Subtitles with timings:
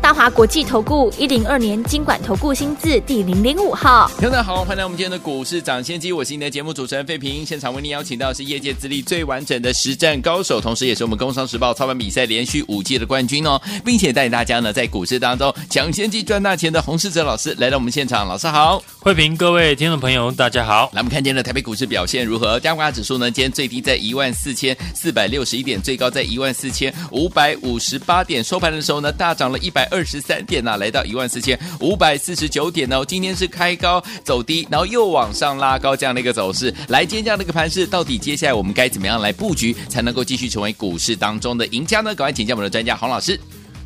[0.00, 7.44] 大华国际投顾一零二年金管投顾新字第零零五号，大家好，欢迎来我们今天的股市抢先机，我是你的节目主持人费平。
[7.44, 20.88] 现场为您邀请到的是业界资历最完整的实战高手，同时也是我们工商时报操盘比赛连续五届的冠军哦，并且带领大家呢在股市当中抢先机赚大钱的洪世哲老师来到我们现场，老师好，费平，各位听众朋友大家好。
[20.92, 22.60] 来，我们看今天的台北股市表现如何？
[22.60, 30.66] 加权指数呢，今天最低在一万四千四百六十一点，最高在一万四千五百五十八点，收盘的时候呢，大涨了一百二十三点。
[30.66, 36.74] 啊来到一万四千五百四十九点呢，今天是开高走低，然后又往上拉高这样的一个走势。
[36.88, 42.14] 来，今天这样的一个盘势，到底接下来我们该怎么样来布局，才能够继续成为股市当中的赢家呢？
[42.14, 43.38] 赶快请教我们的专家洪老师。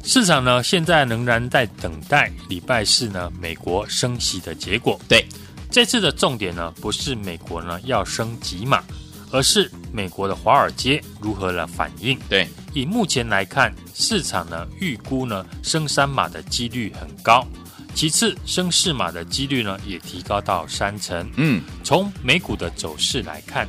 [0.02, 4.98] 市场呢，现在仍然在等待礼拜四呢美国升息的结果。
[5.06, 5.26] 对，
[5.70, 8.82] 这次的重点呢，不是美国呢要升几码，
[9.30, 12.18] 而是美国的华尔街如何来反应。
[12.28, 12.48] 对。
[12.72, 17.44] 以目前来看，市场呢预估呢升三码的几率很高，
[17.96, 21.28] 其次升四码的几率呢也提高到三成。
[21.36, 23.68] 嗯，从美股的走势来看，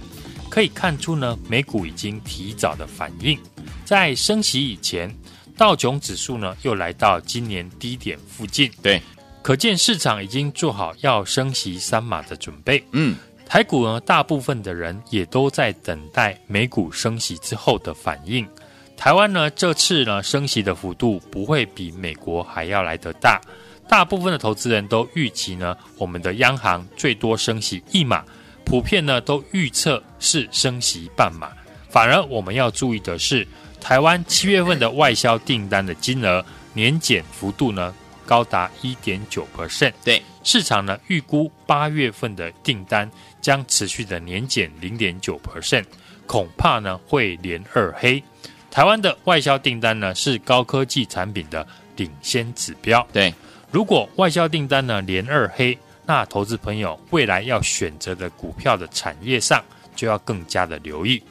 [0.52, 3.40] 可以看出呢美股已经提早的反应，
[3.84, 5.12] 在升息以前，
[5.58, 8.72] 道琼指数呢又来到今年低点附近。
[8.84, 9.02] 对，
[9.42, 12.86] 可见市场已经做好要升息三码的准备。
[12.92, 13.16] 嗯，
[13.52, 18.48] 台股呢大部分的人也都在等待美股升息之后的反应。
[18.96, 23.42] 台湾呢，这次呢升息的幅度不会比美国还要来得大，
[23.90, 28.24] 大部分的投资人都预期呢，我们的央行最多升息一码，
[28.64, 31.52] 普遍呢都预测是升息半码。
[31.90, 33.46] 反而我们要注意的是，
[33.82, 37.94] 台湾七月份的外销订单的金额年减幅度呢
[38.26, 43.10] 高达一点九 percent，对，市场呢预估八月份的订单
[43.42, 45.86] 将持续的年减零点九 percent，
[46.26, 48.24] 恐怕呢会连二黑。
[48.70, 53.06] 台湾的外销订单呢，是高科技产品的领先指标。
[53.12, 53.34] 对，
[53.70, 59.64] 如果外销订单呢连二黑，那投资朋友未来要选择的股票的产业上
[59.96, 61.22] 就要更加的留意。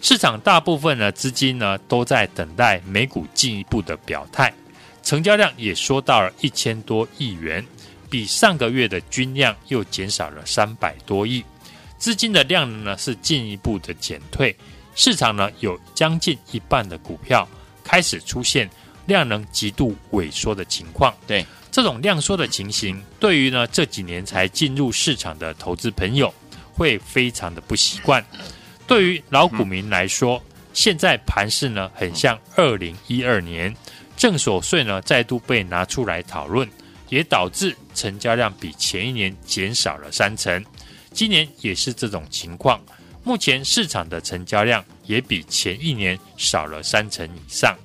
[0.00, 4.52] 市场大部分的资金呢都在等待美股进一步的表态，
[5.08, 7.66] 成交量也缩到了一千多亿元，
[8.10, 11.42] 比上个月的均量又减少了三百多亿，
[11.96, 14.54] 资金的量呢是进一步的减退。
[14.94, 17.48] 市场呢有将近一半的股票
[17.82, 18.68] 开始出现
[19.06, 21.14] 量能极度萎缩的情况。
[21.26, 21.42] 对，
[21.72, 26.34] 这种量缩的情形，对于呢这几年才进入市场的投资朋友
[26.74, 28.22] 会非常的不习惯。
[28.86, 30.42] 对于老股民来说，
[30.74, 33.74] 现在盘势呢很像二零一二年，
[34.18, 36.68] 正所税呢再度被拿出来讨论，
[37.08, 40.62] 也导致成交量比前一年减少了三成。
[41.12, 42.78] 今年也是这种情况。
[43.22, 47.76] 目前市场的成交量也比前一年少了三成以上，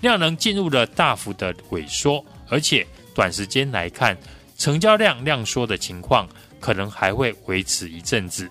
[0.00, 4.16] 量能进入了大幅的萎缩，而且短时间来看，
[4.56, 6.28] 成交量量缩的情况
[6.60, 8.48] 可能还会维持一阵子。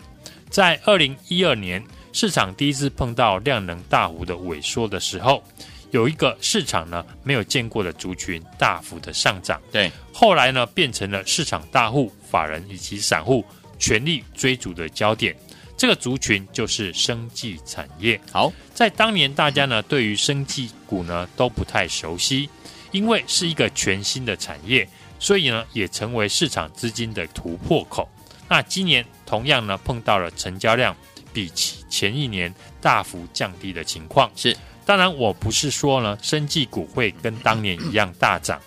[0.50, 5.44] 在二零一二年市场第一次碰到量能大幅的萎缩的时候，
[5.94, 13.46] 有一个市场呢没有见过的族群大幅的上涨，对，后来呢变成了市场大户、法人以及散户
[13.78, 15.36] 全力追逐的焦点。
[15.78, 18.20] 这个族群就是生技产业。
[18.32, 22.50] 好，在当年大家呢对于生技股呢都不太熟悉，
[22.92, 24.90] 因为是一个全新的产业，
[25.20, 28.10] 所以呢也成为市场资金的突破口。
[28.50, 30.96] 那今年同样呢碰到了成交量
[31.32, 32.52] 比起前一年
[32.82, 34.32] 大幅降低的情况。
[34.36, 38.60] 是，当然我不是说呢生技股会跟当年一样大涨，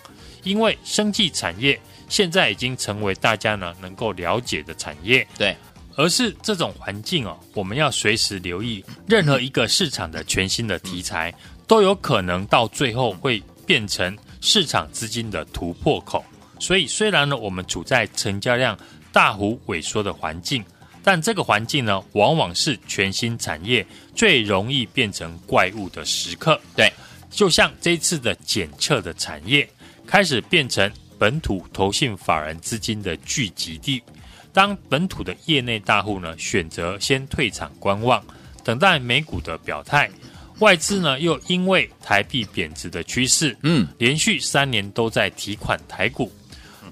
[0.43, 1.79] 因为生技产业
[2.09, 5.27] 现在已经成为大家呢能够了解的产业。
[5.37, 5.55] 对。
[5.99, 11.33] 而是这种环境哦，我们要随时留意，任何一个市场的全新的题材，
[11.65, 16.23] 都有可能到最后会变成市场资金的突破口。
[16.59, 18.77] 所以，虽然呢，我们处在成交量
[19.11, 20.63] 大幅萎缩的环境，
[21.07, 26.59] 但这个环境呢，往往是全新产业最容易变成怪物的时刻。
[26.75, 26.91] 对，
[27.29, 29.65] 就像这次的检测的产业，
[30.05, 34.03] 开始变成本土投信法人资金的聚集地。
[34.51, 38.21] 当本土的业内大户呢选择先退场观望，
[38.65, 40.11] 等待美股的表态，
[40.59, 46.29] 外资呢又因为台币贬值的趋势，嗯，连续三年都在提款台股，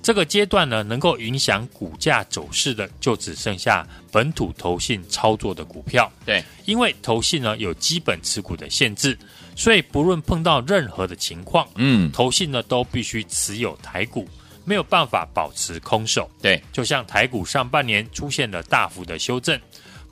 [0.06, 6.12] 这个阶段呢，能够影响股价走势的，就只剩下本土投信操作的股票。
[6.24, 9.18] 对，因为投信呢有基本持股的限制，
[9.56, 14.30] 所以不论碰到任何的情况，嗯，投信呢都必须持有台股，
[14.63, 16.30] 没有办法保持空手。
[16.40, 19.60] 对，就像台股上半年出现了大幅的修正，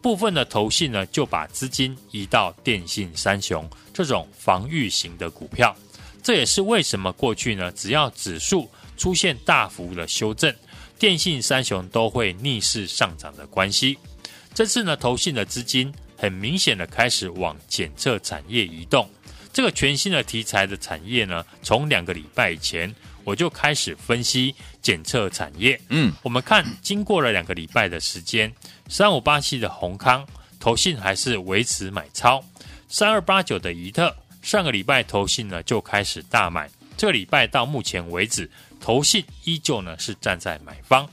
[0.02, 5.76] 部分的投信呢就把资金移到电信三雄这种防御型的股票。
[6.24, 8.68] 这也是为什么过去呢，只要指数
[8.98, 10.54] 出现大幅的修正，
[10.98, 13.98] 电信三雄都会逆势上涨的关系。
[14.54, 19.10] 这次呢，投信的资金很明显的开始往检测产业移动。
[19.52, 22.94] 这个全新的题材的产业呢，从两个礼拜以前
[23.24, 25.80] 我就开始分析检测产业。
[25.90, 28.52] 嗯，我们看经过了两个礼拜的时间，
[28.88, 30.28] 三五八七的宏康
[30.60, 32.44] 投信还是维持买超，
[32.88, 34.16] 三二八九的怡特。
[34.42, 38.50] 上个礼拜投信呢就开始大买，这个礼拜到目前为止，
[38.80, 41.08] 投信依旧呢是站在买方。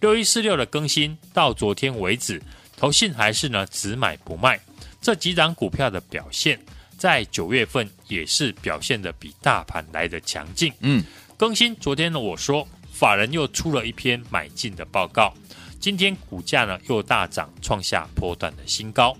[0.00, 2.42] 六一四六的更新到昨天为止，
[2.76, 4.60] 投信还是呢只买不卖。
[5.00, 6.58] 这几档股票的表现，
[6.96, 10.72] 在九月份也是表现的比大盘来的强劲。
[10.80, 11.02] 嗯，
[11.36, 15.32] 更新昨天呢我说，法人又出了一篇买进的报告，
[15.80, 19.16] 今天股价呢又大涨，创下波段的新高。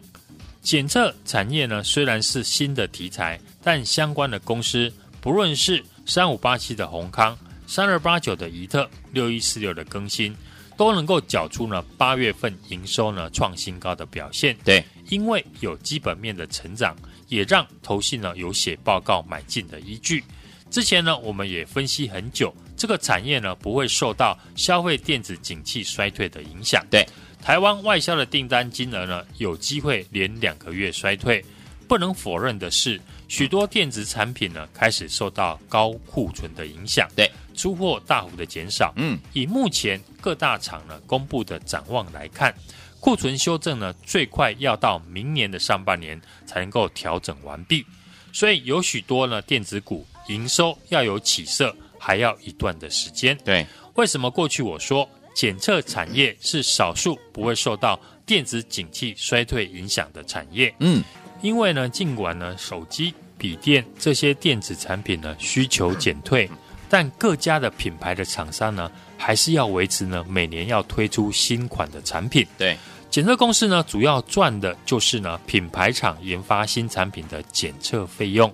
[0.61, 3.41] 检测产业呢虽然是新的题材。
[3.65, 10.35] 但相关的公司，不论是三五八七的宏康、三二八九的怡特、六一四六的更新，
[10.77, 14.57] 都能够缴出呢八月份营收呢创新高的表现。
[14.65, 16.97] 对，因为有基本面的成长，
[17.29, 20.23] 也让投信呢有写报告买进的依据。
[20.71, 26.85] 之前呢，我们也分析很久，这个产业呢不会受到消费电子景气衰退的影响。
[26.91, 27.07] 对，
[27.43, 31.45] 台湾外销的订单金额呢有机会连两个月衰退。
[31.93, 32.99] 不能否认的是，
[33.29, 38.95] 许多电子产品呢开始受到高库存的影响，对，出货大幅的减少。
[38.97, 42.55] 嗯，以目前各大厂呢公布的展望来看，
[42.99, 47.85] 库存修正呢最快要到明年的上半年才能够调整完毕。
[48.33, 53.37] 所以有许多呢电子股营收要有起色，还要一段的时间。
[53.45, 53.67] 对，
[53.97, 60.75] 为什么过去我说检测产业是少数不会受到电子景气衰退影响的产业？
[60.81, 61.05] 嗯。
[61.43, 66.49] 因为呢，尽管呢，手机、笔电这些电子产品呢需求减退，
[66.89, 72.47] 但各家的品牌的厂商呢，还是要维持呢每年要推出新款的产品。
[72.57, 72.77] 对，
[73.11, 78.51] 检测公司呢，主要赚的就是呢品牌厂研发新产品的检测费用。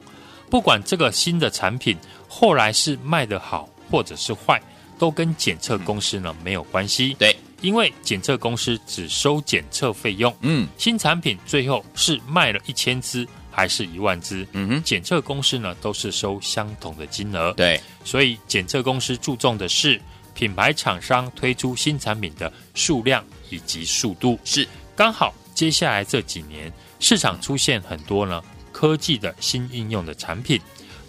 [0.50, 1.94] 不管这个新的产品
[2.26, 4.58] 后来是卖得好或者是坏，
[4.98, 7.14] 都跟检测公司呢没有关系。
[7.18, 7.36] 对。
[7.60, 20.00] 因为检测公司只收检测费用，嗯，新产品最后是卖了一千只还是一万只，嗯哼，检测公司呢都是收相同的金额，对，所以检测公司注重的是
[20.34, 24.66] 品牌厂商推出新产品的数量以及速度，是。
[24.94, 30.60] 刚好接下来这几年市场出现很多呢科技的新应用的产品，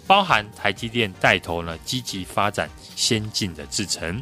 [0.06, 4.20] 包含台积电带头呢积极发展先进的制程。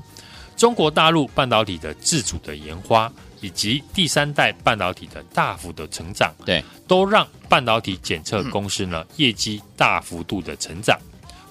[0.58, 3.10] 中国大陆半导体的自主的研发，
[3.40, 10.98] 以及第三代半导体的大幅的成长，对，都让半导体检测公司呢、嗯、业绩大幅度的成长，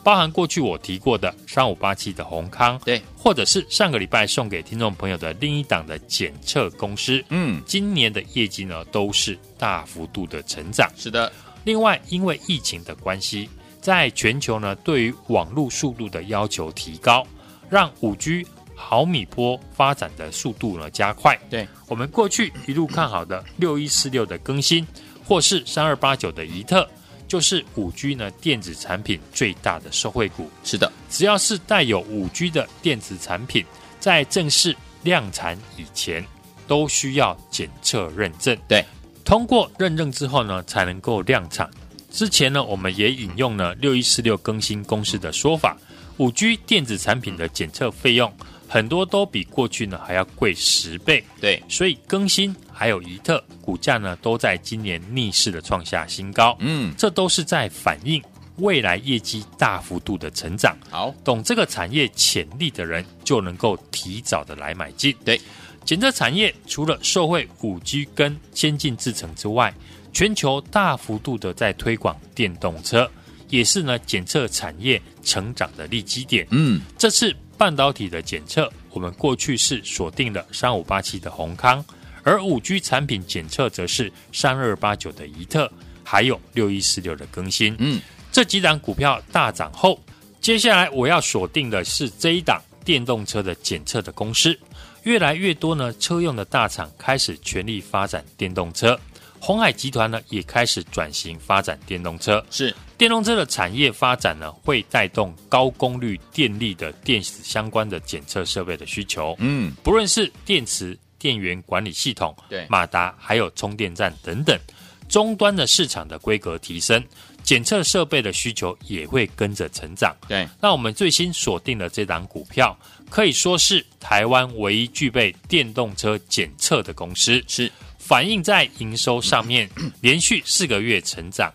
[0.04, 10.92] 包含过去我提过的三五八七的宏康，对，或者是上个礼拜送给听众朋友的另一档的检测公司，嗯，今年的业绩呢都是大幅度的成长。
[10.98, 11.31] 是的，
[11.63, 13.50] 另外因为疫情的关系，
[13.80, 17.26] 在全球呢对于网络速度的要求提高，
[17.69, 18.45] 让五 G。
[18.79, 24.85] 毫米波发展的速度呢加快，对我们过去一路看好的六一四六的更新，
[25.25, 26.87] 或是三二八九的怡特，
[27.27, 30.49] 就是五 G 呢电子产品最大的受惠股。
[30.63, 33.65] 是的，只要是带有五 G 的电子产品，
[33.99, 36.23] 在正式量产以前，
[36.67, 38.55] 都需要检测认证。
[38.67, 38.85] 对，
[39.25, 41.69] 通过认证之后呢，才能够量产。
[42.11, 45.75] 之前呢，我们也引用了六一四六更新公司的说法，
[46.17, 48.31] 五 G 电子产品的检测费用。
[48.68, 58.21] 很多都比过去呢还要贵十倍，对，所以更新还有宜特股价呢都在今年逆势的创下新高，嗯，这都是在反映
[58.57, 60.76] 未来业绩大幅度的成长。
[60.90, 65.16] 好，懂这个产业潜力的人就能够提早的来买进。
[65.24, 65.40] 对，
[65.86, 69.74] 检测产业除了受惠五 G 跟先进制程之外，
[70.12, 73.09] 全球大幅度的在推广电动车，
[73.47, 76.45] 也是呢检测产业成长的利基点。
[76.50, 77.33] 嗯，这次。
[77.57, 81.83] 半导体的检测，我们过去是锁定了三五八七的宏康，
[82.23, 85.71] 而五 G 产品检测则是三二八九的怡特，
[86.04, 87.76] 还有六一四六的更新。
[87.80, 87.99] 嗯，
[88.31, 89.99] 这几档股票大涨后，
[90.40, 94.57] 接下来我要锁定的是这一档电动车的检测的公司，
[95.04, 98.97] 越来越多呢车用的大厂开始全力发展电动车。
[99.40, 102.44] 鸿海集团呢也开始转型发展电动车。
[102.49, 109.35] 是电动车的产业发展呢，会带动高功率电力的电子相关的检测设备的需求。
[109.37, 114.59] 嗯，不论是电池、电源管理系统、对马达，还有充电站等等，
[115.07, 117.04] 终端的市场的规格提升，
[117.44, 120.16] 检测设备的需求也会跟着成长。
[120.27, 122.75] 对，那我们最新锁定的这档股票，
[123.11, 127.44] 可以说是台湾唯一具备电动车检测的公司。
[127.47, 127.71] 是。
[127.99, 131.51] 反映在营收上面，连续四个月成长，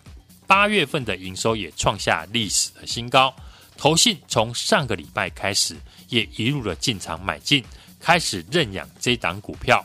[0.53, 3.33] 八月份的营收也创下历史的新高。
[3.75, 5.75] 投信从上个礼拜开始，
[6.09, 7.63] 也一路的进场买进，
[7.99, 9.83] 开始认养这档股票。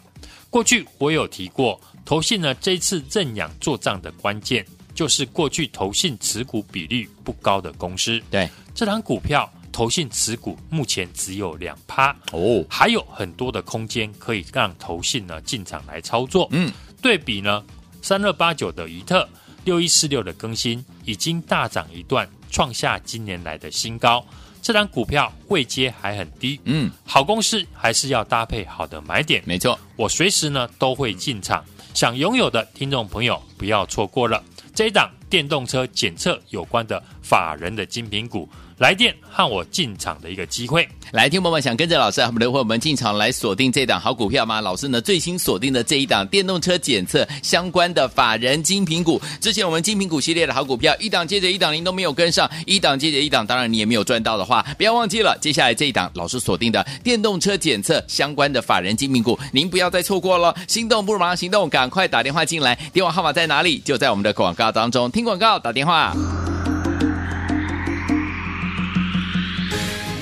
[0.50, 4.62] 过去我有提过，投信呢这次认养做账的关键，
[4.94, 8.22] 就是过去投信持股比率不高的公司。
[8.30, 9.50] 对，这档股票。
[9.70, 16.48] 投信持股目前只有两趴哦，还有很多的空间可以让投信呢进场来操作。
[16.50, 17.64] 嗯，对比呢，
[18.02, 19.28] 三二八九的怡特，
[19.64, 24.24] 六一四六的更新已经大涨一段，创下今年来的新高。
[24.60, 29.42] 这档股票位阶还很低，嗯，好公司还是要搭配好的买点。
[29.46, 34.42] 没错，我随时呢都会进场，想拥有的听众朋友不要错过了
[34.74, 38.48] 这一档电动车检测有关的法人的精品股。
[38.78, 44.60] 来电和我进场的一个机会，来听朋友们想跟着老师和我们的伙伴们进场来锁定这档好股票吗？
[44.60, 63.80] 老师呢最新锁定的这一档电动车检测相关的法人精品股，之前我们精品股系列的好股票一档接着一档，您都没有跟上，一档接着一档，当然你也没有赚到的话，不要忘记了，接下来这一档老师锁定的电动车检测相关的法人精品股，您不要再错过了，心动不如马上行动，赶快打电话进来，电话号码在哪里？
[63.80, 66.14] 就在我们的广告当中，听广告打电话。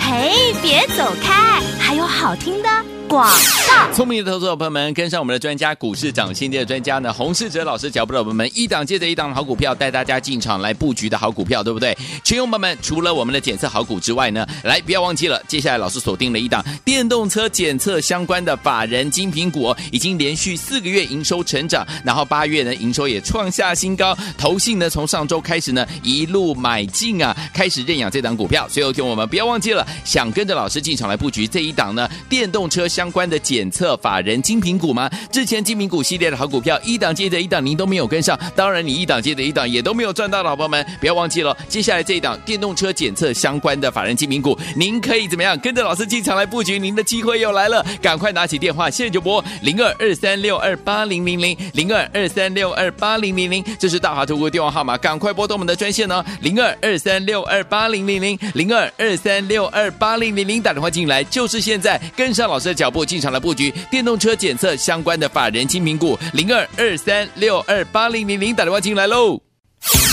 [0.09, 2.69] 嘿，别走开，还有好听的。
[3.09, 3.29] 广
[3.69, 11.97] 告，聪明的投资者朋友们，跟上我们的专家，股市涨先机的专家呢，洪世哲老师脚步的朋友们，一档接着一档的好股票，带大家进场来布局的好股票，对不对？
[12.25, 32.87] 群友们们，除了我们的检测好股之外呢，来不要忘记了，接下来老师锁定了一档电动车检测相关的法人精品股，已经连续四个月营收成长，然后八月呢营收也创下新高，投信呢从上周开始呢一路买进啊，开始认养这档股票，所以有听我们不要忘记了，想跟着老师进场来布局这一档呢电动车。
[32.97, 35.11] 相关的检测法人精品股吗？
[35.31, 46.79] 之前精品股系列的好股票一档接着一档，您都没有跟上，当然你一档接着一档也都没有赚到，老朋友们不要忘记了，接下来这一档电动车检测相关的法人精品股，您可以怎么样跟着老师进场来布局？
[46.79, 62.86] 您的机会又来了，赶快拿起电话，现在就拨零二二三六二八零零零零二二三六二八零零零，这是大华投顾电话号码，赶快拨动我们的专线哦，零二二三六二八零零零零二二三六二八零零零，打电话进来就是现在，跟上老师的脚。
[62.87, 69.31] 脚步进场来布局电动车检测相关的法人精品股零二二三六二八零零零，打电话进来喽！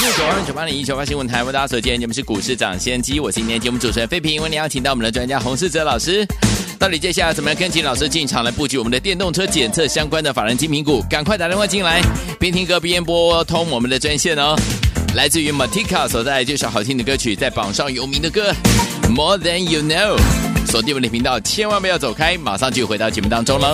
[0.01, 6.25] 六九二九八零一九八新闻台为大家所见，节目是股市涨先机，我是今天节目主持人费平，为您邀请到我们的专家洪世哲老师。
[6.79, 11.03] 到底接下来怎么样跟紧老师进场来布局我们的电动车检测相关的法人精品股？
[11.07, 12.01] 赶快打电话进来，
[12.39, 14.55] 边听歌边拨通我们的专线哦。
[15.13, 18.51] 来自于 Matika 所带来这首好听的歌曲，在榜上有名的歌
[19.11, 20.52] More Than You Know。
[20.73, 23.71] 锁定我们的频道，千万不要走开，马上就回到节目当中了。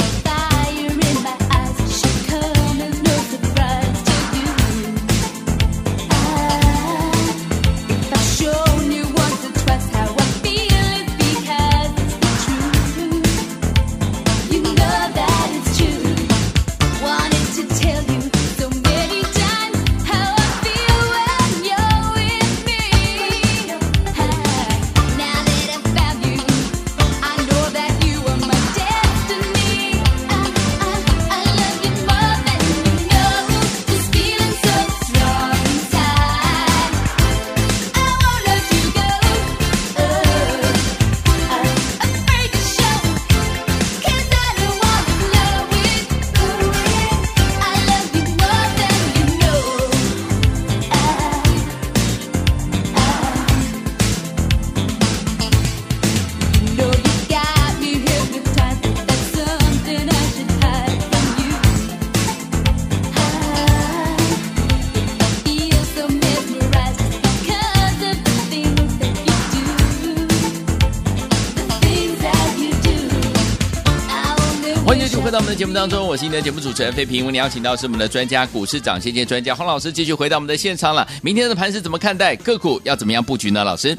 [75.60, 77.26] 节目当中，我是你的节目主持人费平。
[77.26, 81.06] 为你邀请到是我们的专家，股市长先机专家洪老师，继续回到我们的现场了。
[81.22, 82.34] 明天的盘是怎么看待？
[82.38, 83.62] 个股要怎么样布局呢？
[83.62, 83.98] 老师，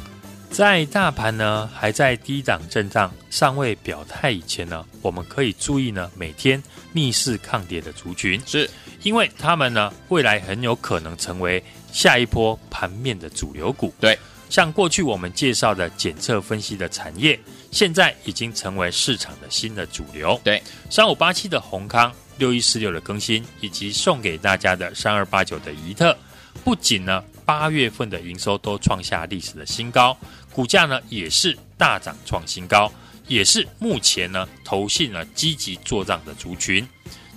[0.50, 6.62] 在大盘呢还在低档震荡、尚未表态以前呢，我们可以注意呢每天
[6.94, 8.66] 逆势抗跌的族群，是
[9.02, 11.62] 因为他们呢未来很有可能成为
[11.92, 13.92] 下一波盘面的主流股。
[14.00, 17.38] 对，像过去我们介绍的检测分析的产业，
[17.70, 20.40] 现在已经成为市场的新的主流。
[20.42, 26.16] 对，三五八七的宏康、六一四六的更新，以及送给大家的三二八九的怡特，
[26.64, 30.16] 不仅呢八月份的营收都创下历史的新高。
[30.52, 32.92] 股价呢也是大涨创新高，
[33.28, 36.86] 也是目前呢投信呢积极做账的族群。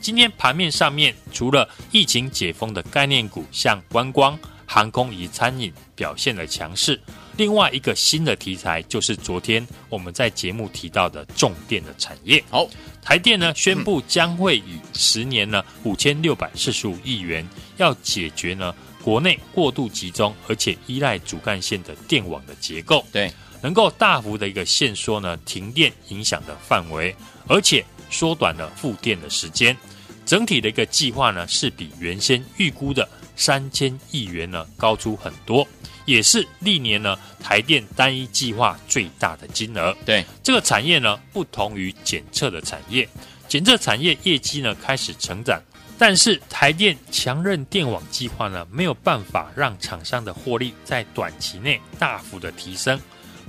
[0.02, 7.00] 今天盘面上面，除了疫情解封的概念股，像观光、航空与餐饮表现的强势，
[7.38, 12.44] 另外一个新的题材就是昨天我们在节目提到的重电的产业。
[12.50, 12.68] 好，
[13.02, 17.48] 台电呢宣布将会以十年呢五千六百四十五亿元，
[17.78, 18.74] 要解决呢。
[19.04, 23.30] 国内过度集中，而且依赖主干线的电网的结构，对，
[23.62, 27.14] 能够大幅的一个限缩呢停电影响的范围，
[27.46, 29.76] 而且缩短了复电的时间。
[30.26, 35.68] 整体的一个计划呢，是比原先预估的三千亿元呢高出很多，
[36.06, 39.96] 也是历年呢台电单一计划最大的金额。
[40.06, 43.08] 对，这个产业呢，不同于检测的产业，
[43.48, 45.62] 检测产业业绩呢开始成长。
[45.98, 53.00] 但是台电强韧电网计划呢，没有办法让厂商的获利在短期内大幅的提升。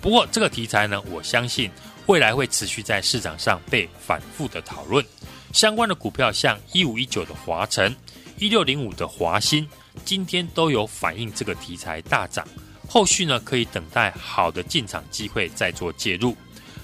[0.00, 1.70] 不过这个题材呢，我相信
[2.06, 5.04] 未来会持续在市场上被反复的讨论。
[5.52, 7.96] 相关的股票像一五一九的华城、
[8.38, 9.68] 一六零五的华新，
[10.04, 12.46] 今天都有反映这个题材大涨。
[12.88, 16.36] 后续呢，可以等待好的进场机会再做介入。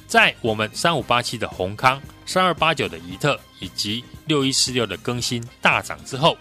[0.06, 6.36] 在我们三五八七的宏康、三二八九的宜特以及六一四六的更新大涨之后，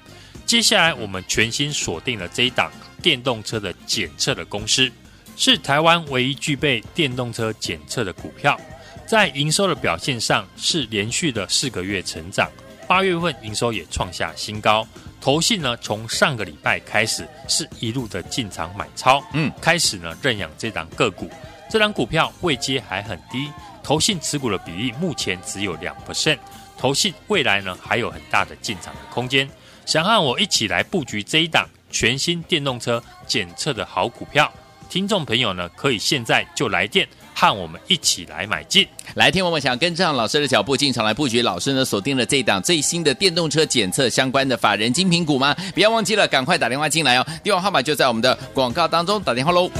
[0.45, 4.91] 接下来我们全新锁定了这一档电动车的检测的公司，
[5.35, 8.59] 是台湾唯一具备电动车检测的股票，
[9.05, 12.49] 在营收的表现上是连续的四个月成长，
[12.89, 14.85] 八月份营收也创下新高。
[15.21, 21.29] 投信呢，从上个礼拜开始是一路的进场买超，嗯，开始呢认养这档个股。
[21.69, 23.51] 这档股票位阶还很低，
[23.83, 26.39] 投信持股的比例目前只有两 percent，
[26.79, 29.47] 投信未来呢还有很大的进场的空间。
[29.85, 34.51] 想和我一起来布局这一档全新电动车检测的好股票，
[34.89, 37.07] 听众朋友呢可以现在就来电
[37.39, 38.85] 看我们一起来买进。
[39.13, 45.55] 来听我们想跟上老师的脚步进场来布局，老师呢锁定了这一档最新的电动车检测相关的法人精品股吗？
[45.73, 49.71] 不要忘记了，赶快打电话进来哦，电话号码就在我们的广告当中，打电话喽。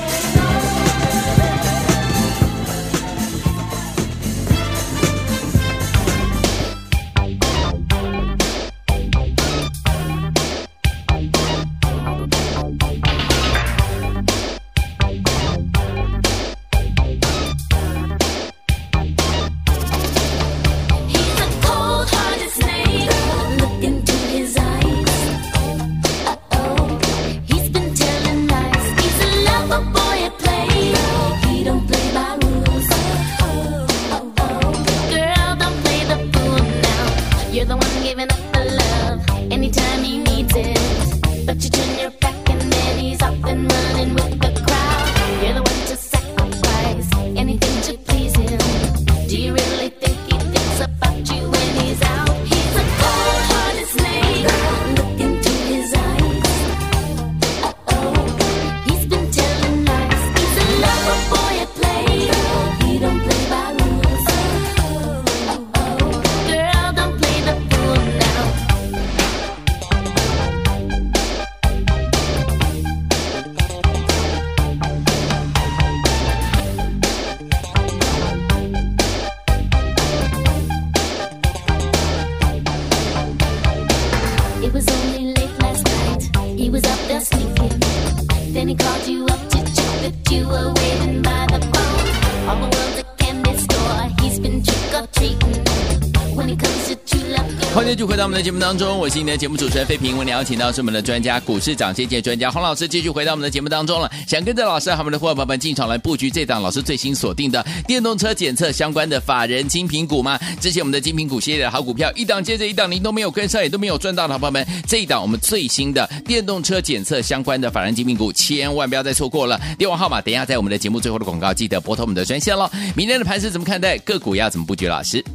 [98.30, 100.16] 我们的节目当中，我是你的节目主持人费平。
[100.16, 104.08] 我们邀请到是我们的专家，股市涨跌界专家洪老师，继续回到我们的节目当中了。
[104.28, 110.40] 想跟着老师和我们的伙伴们进场来布局这档老师最新锁定的电动车检测相关的法人精品股吗？
[110.62, 119.60] 之前我们的精品股系列的好股票一档接着一档，您都没有跟上，也都没有赚到的朋友们，这一档我们最新的电动车检测相关的法人精品股，千万不要再错过了。
[119.76, 122.70] 电话号码等一下在我们的节目最后的广告，记得拨通我们的专线喽。
[122.96, 123.98] 明天的盘势怎么看待？
[123.98, 124.88] 个股要怎么布局？
[124.88, 125.26] 老师？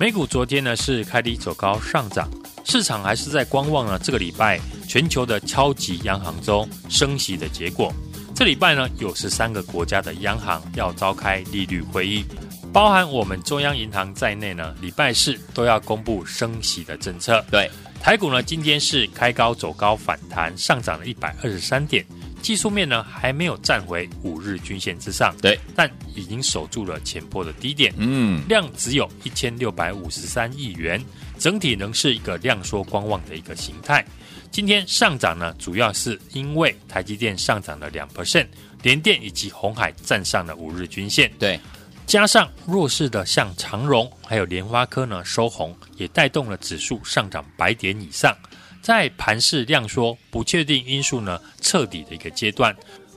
[0.00, 2.26] 美股昨天呢是开低走高上涨，
[2.64, 4.58] 市场还是在观望呢这个礼拜
[4.88, 7.92] 全球的超级央行中升息的结果。
[8.34, 12.24] 这礼拜呢，有十三个国家的央行要召开利率会议，
[12.72, 17.44] 包含我们中央银行在内呢，礼拜四都要公布升息的政策。
[17.50, 22.02] 对，台股呢今天是开高走高反弹，上涨了一百二十三点，
[22.42, 25.34] 技术面呢还没有站回五日均线之上。
[25.40, 27.92] 对，但已经守住了前波的低点。
[27.96, 31.02] 嗯，量只有一千六百五十三亿元，
[31.38, 34.04] 整体仍是一个量缩观望的一个形态。
[34.50, 38.46] 今天上涨呢，主要是因为台积电上涨了两 percent，
[38.82, 41.60] 联电以及红海站上了五日均线，对，
[42.04, 48.36] 加上弱势的像长荣还有联发科呢收红，也带动了指数上涨百点以上。
[48.80, 52.74] 在盘势量缩、不确定因素呢彻底的一个阶段，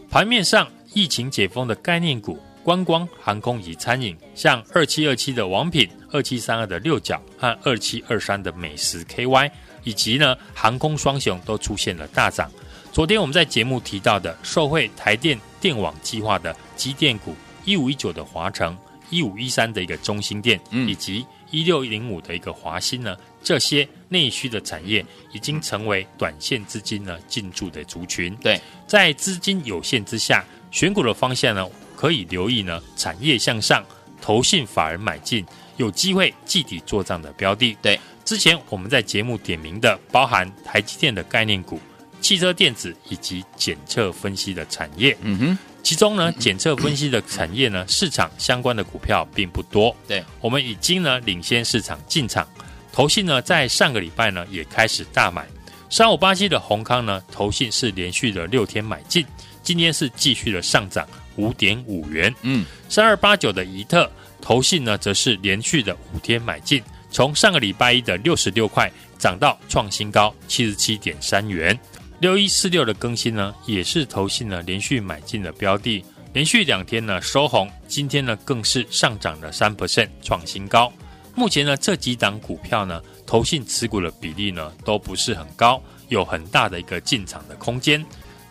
[0.09, 9.49] 盘面上疫情解封的概念股、观光、航空以及餐饮，像二七二七的王品、二七三二的六角和二七二三的美食 KY。
[9.85, 12.49] 以及呢，航空双雄都出现了大涨。
[12.93, 18.77] 昨天我们在节目提到的，受惠台电电网计划的机电股一五一九的华城、
[19.09, 28.35] 一五一三的一个中心电，嗯，以及一六零五的一个华新呢，这些内需的产业已经成为短线资金呢进驻的族群。
[28.35, 33.83] 对，在资金有限之下，选股的方向呢，可以留意呢产业向上、
[34.21, 35.43] 投信法人买进、
[35.77, 37.75] 有机会季底做账的标的。
[37.81, 37.99] 对。
[38.23, 41.77] 之前我们在节目点名的，包含台积电的概念股、
[42.21, 45.17] 汽车电子以及检测分析的产业。
[45.21, 49.93] 嗯哼，其中呢，检测分析的产业呢，市场相关的股票并不多。
[50.07, 52.47] 对，我们已经呢领先市场进场。
[52.93, 55.47] 投信呢，在上个礼拜呢也开始大买。
[55.89, 59.25] 三五八七的宏康呢，投信是连续的六天买进，
[59.63, 62.33] 今天是继续的上涨五点五元。
[62.43, 66.83] 嗯，三二八九的宜特投信呢，则是连续的五天买进。
[67.09, 71.77] 从上个礼拜一的六十六块涨到创新高七十七点三元，
[72.19, 80.93] 六一四六的更新呢，也是投信呢连续买进的标的，连续两天呢收红，今天呢更是上涨了三 percent 创新高。
[81.35, 88.03] 目前呢这几档股票呢，投信持股的比例呢都不是很高，有很大的一个进场的空间。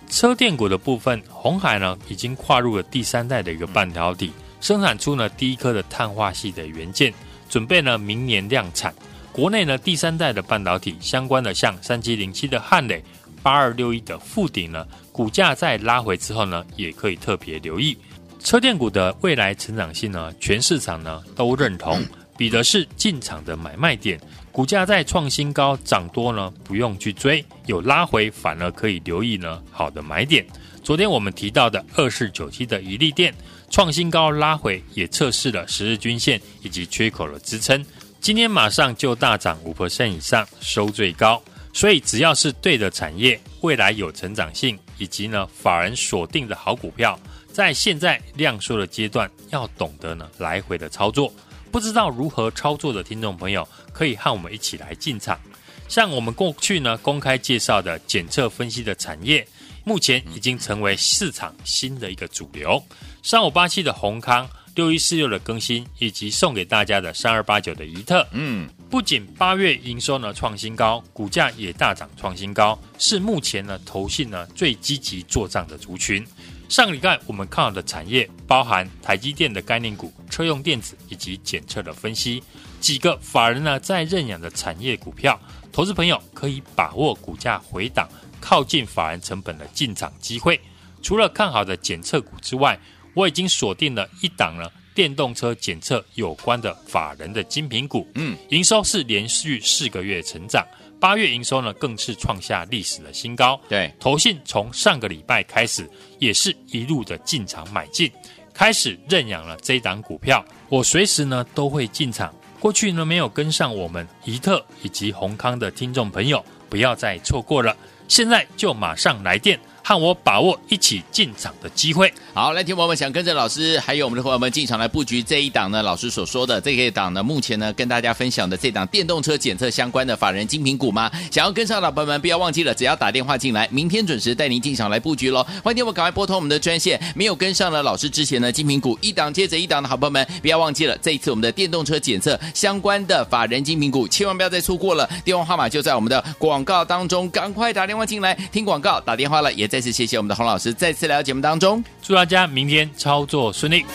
[0.08, 7.12] 车电股的部分，鸿海呢已经跨入了第三代的一个半导体，生产出呢第一颗的碳化系的元件。
[7.48, 8.94] 准备呢，明年量产。
[9.30, 13.02] 国内呢，第三代的半导体相关的，像三七零七的汉磊、
[13.42, 17.96] 八二六一的富鼎呢，股价在拉回之后呢，也可以特别留意。
[18.38, 22.02] 车电股的未来成长性呢，全市场呢都认同，
[22.42, 24.20] 比的是进场的买卖点。
[24.50, 30.44] 股价在创新高涨多呢，不用去追；有拉回反而可以留意呢，好的买点。
[30.82, 33.32] 昨天我们提到的二四九七的怡利电。
[33.70, 37.86] 创新高拉回，也测试了十日均线以及缺口的支撑。
[38.20, 41.40] 今天马上就大涨五 percent 以上，收最高。
[41.72, 47.16] 所以只要是对的产业，未来有成长性，以及呢法人锁定的好股票，
[47.52, 51.32] 在现在量缩的阶段，要懂得呢来回的操作。
[51.72, 55.40] 不知道如何操作的听众朋友，可以和我们一起来进场。
[55.88, 59.44] 像我们过去呢公开介绍的检测分析的产业。
[59.84, 62.80] 目前已经成为市场新的一个主流。
[63.20, 76.24] 三五八七的宏康，六一四六的更新，以及送给大家的三二八九的怡特，嗯，不仅八月营收呢创新高，股价也大涨创新高，是目前呢投信呢最积极做账的族群。
[76.72, 82.42] 上个礼拜我们看好的产业，包含台积电的概念股、车用电子以及检测的分析，
[82.80, 85.38] 几个法人呢在认养的产业股票，
[85.70, 88.08] 投资朋友可以把握股价回档。
[88.40, 90.58] 靠近法人成本的进场机会，
[91.02, 92.80] 除了看好的检测股之外，
[93.12, 98.06] 我已经锁定了一档了电动车检测有关的法人的精品股。
[98.14, 100.66] 嗯，营收是连续四个月成长，
[101.00, 103.60] 八月营收呢更是创下历史的新高。
[103.68, 108.10] 对，投信从上个礼拜开始也是一路的进场买进，
[108.52, 110.44] 开始认养了这档股票。
[110.68, 112.34] 我随时呢都会进场。
[112.60, 117.76] 过去呢没有跟上我们怡特以及宏康的听众朋友，不要再错过了。
[118.06, 119.58] 现在就马上来电。
[119.84, 122.12] 和我把握一起进场的机会。
[122.32, 125.82] 好，来听友们想跟着老师，还有我们的伙伴们进场来布局这一档呢？
[125.82, 131.10] 老师所说的这一档呢，目前呢跟大家分享的这档电动车检测相关的法人精品股吗？
[131.30, 135.44] 想要跟上的伙伴们，不要忘记了，只要打电话进来，明天准时带您进场来布局喽。
[135.62, 137.00] 欢迎我们赶快拨通我们的专线。
[137.14, 145.08] 没有跟上了老师之前呢，精品股一档接着一档的好朋友们，不要忘记了，这一次我们的电动车检测相关的法人精品股，千万不要再错过了。
[145.24, 153.86] 电话号码就在我们的广告当中，赶快打电话进来听广告，打电话了，也再次谢谢我们的洪老师再次来到节目当中，祝大家明天操作顺利。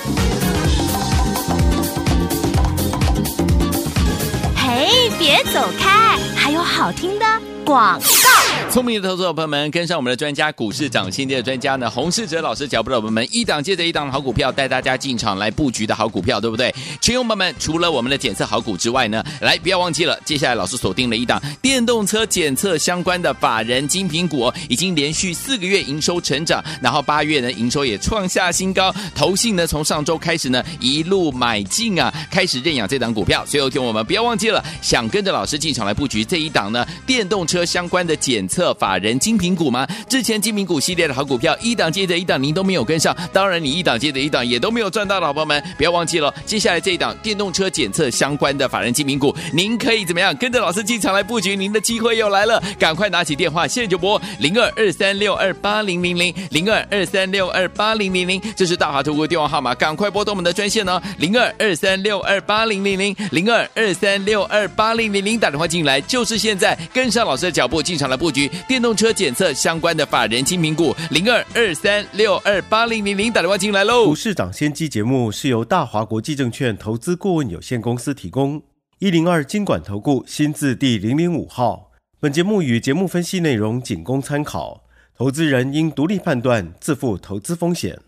[4.55, 7.25] 嘿，别走开，还有好听的
[7.63, 8.36] 广告。
[8.69, 16.73] 聪明的投资者朋友们，跟上我们的专家，股市涨先机的专家呢，洪世哲老师脚步的朋友们，一档接着一档的好股票，带大家进场来布局的好股票，对不对？
[17.01, 38.56] 群友们们，除了我们的检测好股之外呢，来不要忘记了，接下来老师锁定了一档电动车检测相关的法人精品股，已经连续四个月营收成长，然后八月呢营收也创下新高，投信呢从上周开始呢一路买进啊，开始认养这档股票，所以有听我们不要忘记了，想跟着老师进场来布局这一档呢电动车相关的检测。
[38.57, 39.87] 测法人精品股吗？
[40.09, 43.15] 之前精品股系列的好股票，一档接着一档，您都没有跟上。
[43.31, 46.33] 当然，你一档接着一档也都没有赚到的好朋友们，不要忘记了。
[46.43, 51.55] 接下来这一档电动车检测相关的法人精品股，您可以怎么样跟着老师进场来布局？
[51.55, 68.46] 您的机会又来了，赶快拿起电话，现在就拨零二二三六二八零零零零二二三六二八零零零，这是大华投顾电话号码，赶快拨动我们的专线哦，零二二三六二八零零零零二二三六二八零零零，打电话进来就是现在，跟上老师的脚步进场来布局。
[68.67, 74.05] 电动车检测相关的法人精品股零二二三六二八零零零，打电话进来喽！
[74.05, 78.61] 股市涨先机节目是由大华国际证券投资顾问有限公司提供，
[78.99, 81.91] 一零二经管投顾新字第零零五号。
[82.19, 84.83] 本节目与节目分析内容仅供参考，
[85.15, 87.99] 投资人应独立判断，自负投资风险。